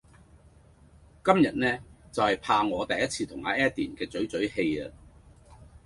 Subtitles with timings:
[1.23, 1.77] 今日呢
[2.11, 4.89] 就係怕我第一次同亞 Edan 嘅嘴嘴戲呀